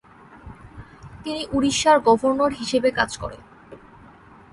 তিনি 1.23 1.41
উড়িষ্যার 1.51 1.97
গভর্নর 1.99 2.51
হিসেবে 2.51 2.89
কাজ 2.91 3.11
করেন। 3.17 3.41